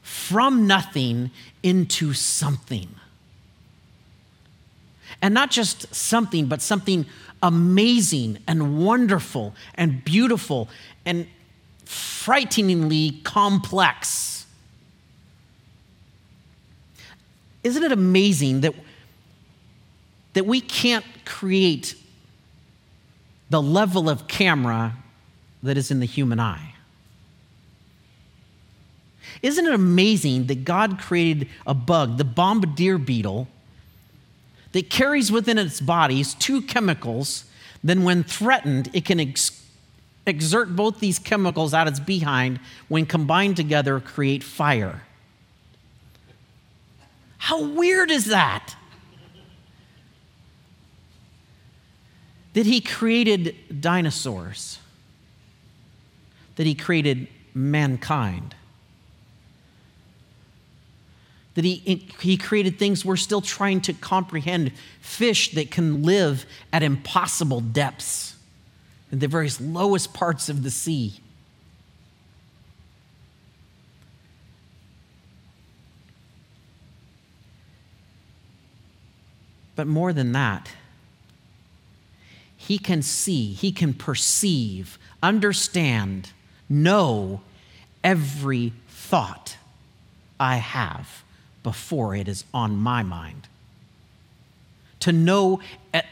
[0.00, 1.30] From nothing
[1.62, 2.88] into something.
[5.20, 7.06] And not just something, but something
[7.42, 10.68] amazing and wonderful and beautiful
[11.04, 11.26] and
[11.84, 14.46] frighteningly complex.
[17.62, 18.74] Isn't it amazing that,
[20.34, 21.94] that we can't create
[23.50, 24.94] the level of camera
[25.62, 26.74] that is in the human eye?
[29.42, 33.48] Isn't it amazing that God created a bug, the bombardier beetle,
[34.76, 37.46] that carries within its bodies two chemicals,
[37.82, 39.64] then when threatened, it can ex-
[40.26, 45.00] exert both these chemicals out its behind, when combined together, create fire.
[47.38, 48.76] How weird is that?
[52.52, 54.78] That he created dinosaurs,
[56.56, 58.55] that he created mankind
[61.56, 66.82] that he, he created things we're still trying to comprehend fish that can live at
[66.82, 68.36] impossible depths
[69.10, 71.14] in the very lowest parts of the sea.
[79.74, 80.70] But more than that,
[82.54, 86.32] he can see, he can perceive, understand,
[86.68, 87.40] know
[88.04, 89.56] every thought
[90.38, 91.22] I have
[91.66, 93.48] before it is on my mind.
[95.00, 95.58] To know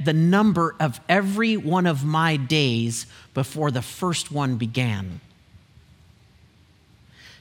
[0.03, 5.21] the number of every one of my days before the first one began.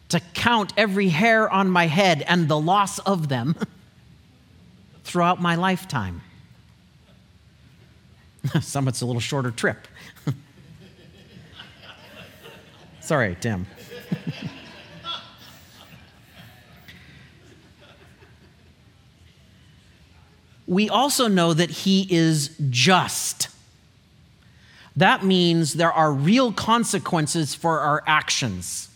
[0.09, 3.55] to count every hair on my head and the loss of them
[5.03, 6.21] throughout my lifetime.
[8.61, 9.87] Some it's a little shorter trip.
[13.01, 13.65] Sorry, Tim.
[20.67, 23.49] We also know that he is just.
[24.95, 28.89] That means there are real consequences for our actions.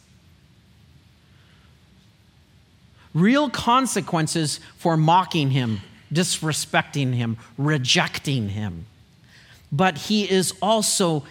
[3.14, 5.82] Real consequences for mocking him,
[6.14, 8.86] disrespecting him, rejecting him.
[9.72, 11.24] But he is also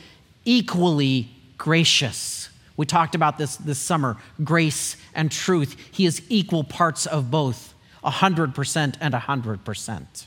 [0.45, 1.29] equally
[1.59, 2.49] gracious.
[2.77, 5.77] We talked about this this summer grace and truth.
[5.93, 7.73] He is equal parts of both,
[8.07, 10.27] 100% and 100%.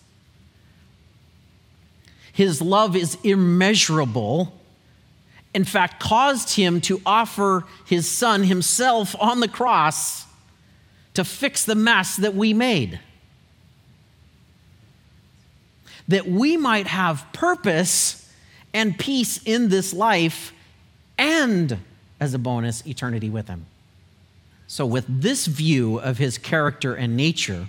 [2.34, 4.54] His love is immeasurable.
[5.54, 10.26] In fact, caused him to offer his son himself on the cross
[11.16, 13.00] to fix the mess that we made.
[16.08, 18.32] That we might have purpose
[18.74, 20.54] and peace in this life
[21.18, 21.78] and,
[22.20, 23.66] as a bonus, eternity with him.
[24.72, 27.66] So, with this view of his character and nature,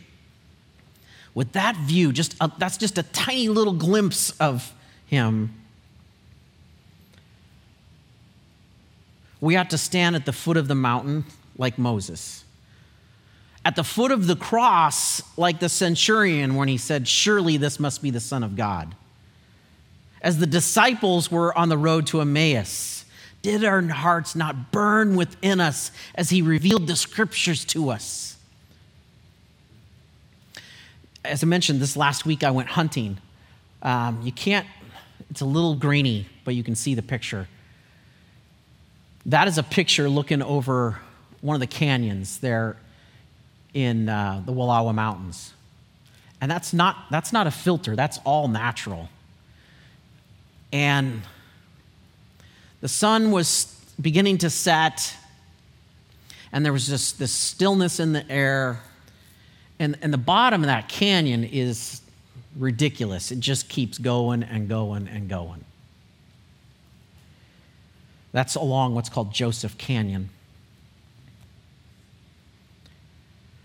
[1.34, 4.74] with that view, just a, that's just a tiny little glimpse of
[5.07, 5.55] him.
[9.40, 11.24] We ought to stand at the foot of the mountain
[11.57, 12.44] like Moses.
[13.64, 18.03] At the foot of the cross, like the centurion when he said, Surely this must
[18.03, 18.94] be the Son of God.
[20.20, 22.99] As the disciples were on the road to Emmaus,
[23.43, 28.30] did our hearts not burn within us as he revealed the scriptures to us?
[31.24, 33.18] as I mentioned, this last week I went hunting.
[33.82, 34.66] Um, you can't,
[35.30, 37.49] it's a little grainy, but you can see the picture.
[39.26, 40.99] That is a picture looking over
[41.41, 42.76] one of the canyons there
[43.74, 45.53] in uh, the Wallowa Mountains.
[46.41, 49.09] And that's not, that's not a filter, that's all natural.
[50.72, 51.22] And
[52.81, 53.66] the sun was
[54.01, 55.16] beginning to set,
[56.53, 58.81] and there was just this stillness in the air
[59.81, 62.03] and, and the bottom of that canyon is
[62.55, 63.33] ridiculous.
[63.33, 65.64] It just keeps going and going and going.
[68.33, 70.28] That's along what's called Joseph Canyon.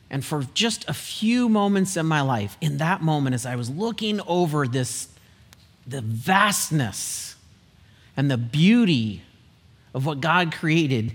[0.09, 3.69] And for just a few moments in my life, in that moment, as I was
[3.69, 5.09] looking over this,
[5.85, 7.34] the vastness
[8.17, 9.21] and the beauty
[9.93, 11.13] of what God created,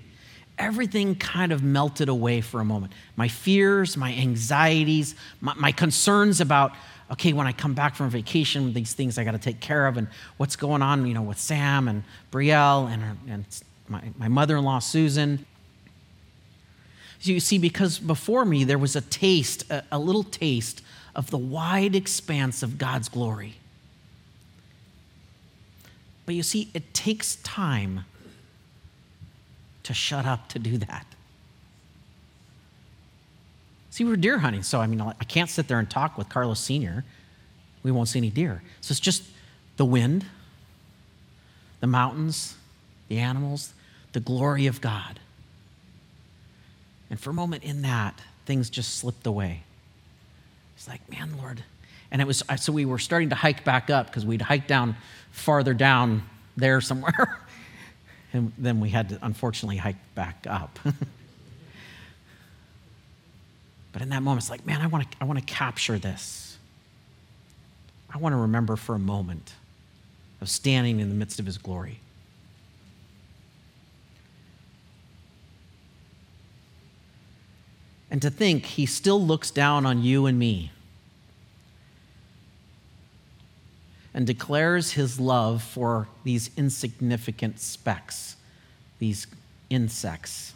[0.59, 2.93] everything kind of melted away for a moment.
[3.17, 6.73] My fears, my anxieties, my, my concerns about,
[7.11, 9.97] okay, when I come back from vacation, these things I got to take care of,
[9.97, 13.45] and what's going on, you know, with Sam and Brielle and, her, and
[13.89, 15.45] my, my mother in law, Susan.
[17.21, 20.83] So you see, because before me there was a taste, a, a little taste
[21.15, 23.57] of the wide expanse of God's glory.
[26.31, 28.05] But you see, it takes time
[29.83, 31.05] to shut up to do that.
[33.91, 36.61] See, we're deer hunting, so I mean, I can't sit there and talk with Carlos
[36.61, 37.05] Sr.
[37.83, 38.63] We won't see any deer.
[38.81, 39.25] So it's just
[39.77, 40.25] the wind,
[41.81, 42.55] the mountains,
[43.09, 43.75] the animals,
[44.13, 45.19] the glory of God.
[47.11, 49.65] And for a moment in that, things just slipped away.
[50.77, 51.65] It's like, man, Lord.
[52.13, 54.95] And it was, so we were starting to hike back up because we'd hiked down
[55.31, 56.23] farther down
[56.57, 57.39] there somewhere.
[58.33, 60.79] And then we had to unfortunately hike back up.
[63.93, 66.57] but in that moment, it's like, man, I want to I want to capture this.
[68.09, 69.55] I want to remember for a moment
[70.41, 71.99] of standing in the midst of his glory.
[78.13, 80.71] And to think he still looks down on you and me
[84.13, 88.37] and declares his love for these insignificant specks,
[88.99, 89.27] these
[89.69, 90.53] insects.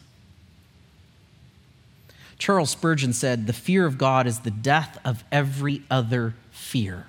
[2.38, 7.06] Charles Spurgeon said, The fear of God is the death of every other fear.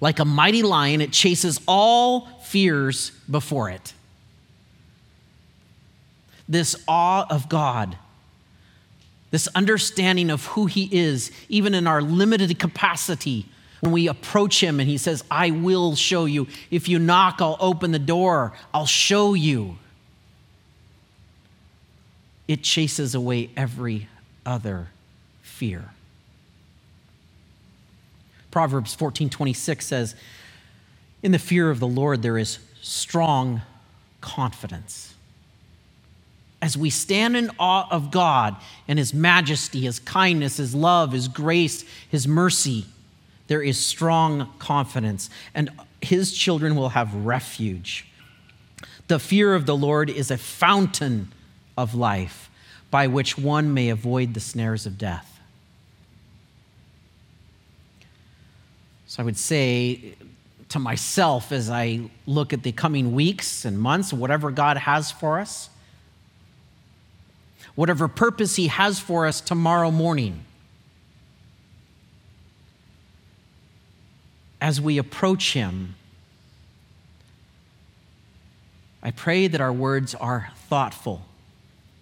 [0.00, 3.94] Like a mighty lion, it chases all fears before it.
[6.48, 7.96] This awe of God,
[9.30, 13.46] this understanding of who He is, even in our limited capacity
[13.80, 16.46] when we approach him and he says, I will show you.
[16.70, 19.78] If you knock, I'll open the door, I'll show you.
[22.48, 24.08] It chases away every
[24.44, 24.88] other
[25.42, 25.90] fear.
[28.50, 30.14] Proverbs 14:26 says,
[31.22, 33.62] "In the fear of the Lord there is strong
[34.20, 35.12] confidence."
[36.62, 38.56] as we stand in awe of God
[38.88, 42.86] and His majesty, His kindness, His love, His grace, His mercy,
[43.48, 45.70] there is strong confidence, and
[46.02, 48.06] His children will have refuge.
[49.08, 51.32] The fear of the Lord is a fountain
[51.76, 52.50] of life
[52.90, 55.40] by which one may avoid the snares of death.
[59.06, 60.16] So I would say
[60.70, 65.38] to myself as I look at the coming weeks and months, whatever God has for
[65.38, 65.70] us,
[67.76, 70.45] whatever purpose He has for us tomorrow morning.
[74.60, 75.94] As we approach Him,
[79.02, 81.22] I pray that our words are thoughtful,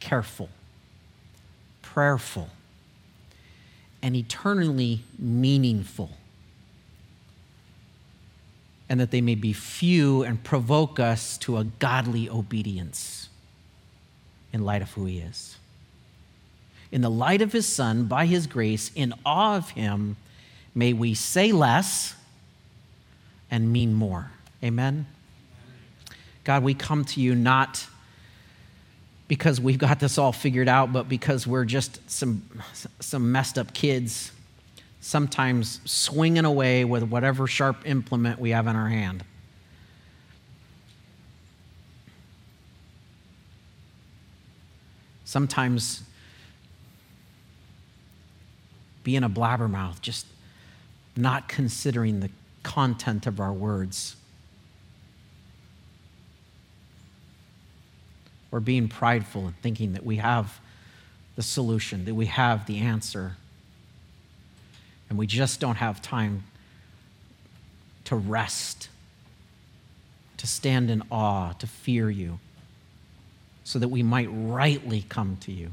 [0.00, 0.48] careful,
[1.82, 2.48] prayerful,
[4.02, 6.10] and eternally meaningful.
[8.88, 13.28] And that they may be few and provoke us to a godly obedience
[14.52, 15.56] in light of who He is
[16.94, 20.16] in the light of his Son, by his grace, in awe of him,
[20.76, 22.14] may we say less
[23.54, 24.32] and mean more.
[24.64, 25.06] Amen.
[26.42, 27.86] God, we come to you not
[29.28, 32.42] because we've got this all figured out, but because we're just some,
[32.98, 34.32] some messed up kids,
[35.00, 39.22] sometimes swinging away with whatever sharp implement we have in our hand.
[45.24, 46.02] Sometimes
[49.04, 50.26] being a blabbermouth, just
[51.16, 52.30] not considering the
[52.64, 54.16] content of our words.
[58.50, 60.58] Or being prideful and thinking that we have
[61.36, 63.36] the solution, that we have the answer.
[65.08, 66.42] And we just don't have time
[68.04, 68.88] to rest,
[70.36, 72.38] to stand in awe, to fear you,
[73.64, 75.70] so that we might rightly come to you.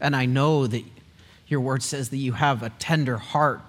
[0.00, 0.84] And I know that
[1.54, 3.60] your word says that you have a tender heart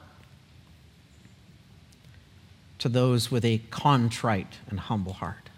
[2.80, 5.52] to those with a contrite and humble heart.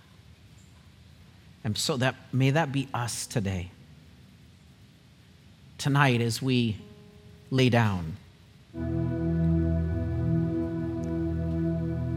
[1.63, 3.71] And so that may that be us today.
[5.77, 6.75] Tonight as we
[7.49, 8.17] lay down.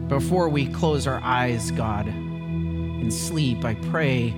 [0.09, 4.33] Before we close our eyes, God, in sleep, I pray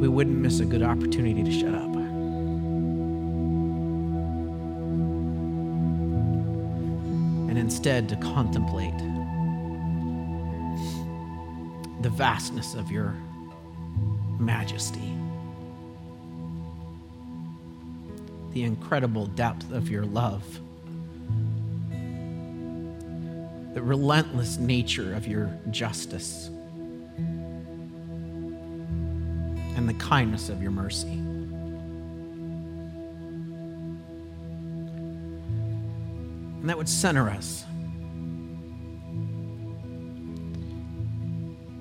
[0.00, 1.94] we wouldn't miss a good opportunity to shut up.
[7.50, 8.96] And instead to contemplate
[12.00, 13.14] the vastness of your
[14.38, 15.12] majesty,
[18.52, 20.60] the incredible depth of your love,
[23.74, 26.48] the relentless nature of your justice.
[29.80, 31.08] And the kindness of your mercy.
[36.58, 37.64] And that would center us.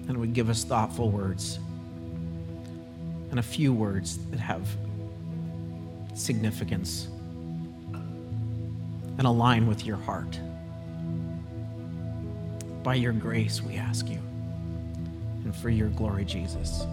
[0.07, 1.59] And would give us thoughtful words
[3.31, 4.65] and a few words that have
[6.13, 7.09] significance
[9.17, 10.39] and align with your heart.
[12.81, 14.19] By your grace, we ask you,
[15.43, 16.85] and for your glory, Jesus.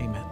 [0.00, 0.24] Amen.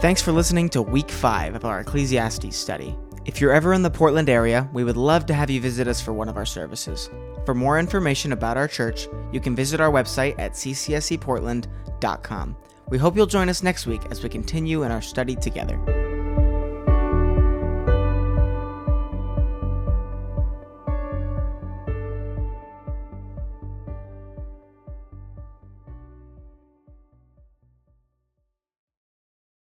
[0.00, 2.96] Thanks for listening to week five of our Ecclesiastes study.
[3.24, 6.00] If you're ever in the Portland area, we would love to have you visit us
[6.00, 7.10] for one of our services.
[7.44, 12.56] For more information about our church, you can visit our website at ccseportland.com.
[12.88, 16.05] We hope you'll join us next week as we continue in our study together.